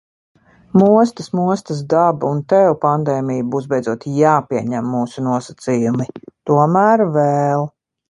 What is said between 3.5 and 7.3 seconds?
būs beidzot jāpieņem mūsu nosacījumi. Tomēr